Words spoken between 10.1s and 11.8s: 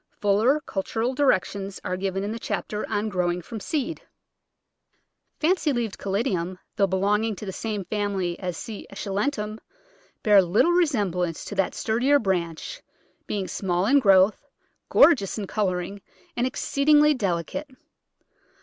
bear little resemblance to that